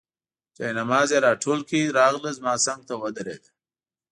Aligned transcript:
جاینماز 0.57 1.09
یې 1.13 1.19
راټول 1.27 1.59
کړ، 1.69 1.83
راغله 1.99 2.31
زما 2.37 2.53
څنګ 2.65 2.81
ته 2.87 2.93
ودرېده. 3.01 3.49